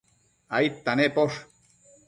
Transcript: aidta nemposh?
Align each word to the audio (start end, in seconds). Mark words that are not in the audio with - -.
aidta 0.59 0.95
nemposh? 0.99 1.39